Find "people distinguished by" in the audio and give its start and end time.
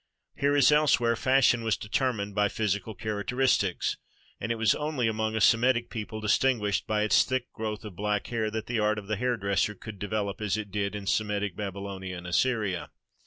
5.91-7.03